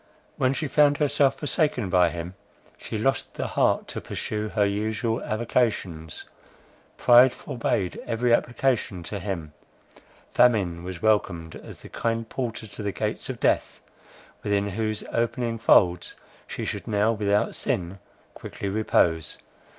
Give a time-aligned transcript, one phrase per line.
[0.35, 2.33] When she found herself forsaken by him,
[2.75, 6.25] she lost the heart to pursue her usual avocations;
[6.97, 9.53] pride forbade every application to him;
[10.33, 13.79] famine was welcomed as the kind porter to the gates of death,
[14.41, 16.15] within whose opening folds
[16.47, 17.99] she should now, without sin,
[18.33, 19.37] quickly repose.